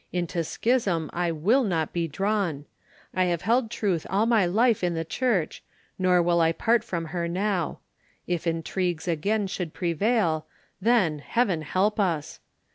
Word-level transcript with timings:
Into 0.11 0.43
schism 0.43 1.11
I 1.13 1.31
will 1.31 1.63
not 1.63 1.93
be 1.93 2.07
drawn. 2.07 2.65
I 3.13 3.25
have 3.25 3.43
held 3.43 3.69
truth 3.69 4.07
all 4.09 4.25
my 4.25 4.47
life 4.47 4.83
in 4.83 4.95
the 4.95 5.05
Church, 5.05 5.61
nor 5.99 6.23
will 6.23 6.41
I 6.41 6.53
part 6.53 6.83
from 6.83 7.05
her 7.13 7.27
now. 7.27 7.77
If 8.25 8.47
intrigues 8.47 9.07
again 9.07 9.45
should 9.45 9.75
prevail, 9.75 10.47
then, 10.81 11.19
Heaven 11.19 11.61
help 11.61 11.99
us! 11.99 12.39